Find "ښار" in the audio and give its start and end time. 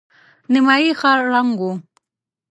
0.99-1.19